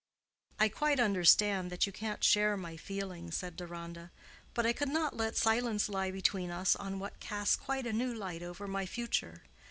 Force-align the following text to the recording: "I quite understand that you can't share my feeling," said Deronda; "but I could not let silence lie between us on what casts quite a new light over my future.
"I 0.57 0.67
quite 0.67 0.99
understand 0.99 1.69
that 1.71 1.85
you 1.85 1.91
can't 1.91 2.23
share 2.23 2.57
my 2.57 2.75
feeling," 2.75 3.29
said 3.29 3.55
Deronda; 3.55 4.09
"but 4.55 4.65
I 4.65 4.73
could 4.73 4.89
not 4.89 5.15
let 5.15 5.37
silence 5.37 5.87
lie 5.89 6.09
between 6.09 6.49
us 6.49 6.75
on 6.75 6.97
what 6.97 7.19
casts 7.19 7.55
quite 7.55 7.85
a 7.85 7.93
new 7.93 8.11
light 8.11 8.41
over 8.41 8.67
my 8.67 8.87
future. 8.87 9.43